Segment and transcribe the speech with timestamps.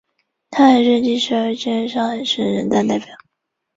[0.49, 3.09] 她还是第十二届上海市人大代表。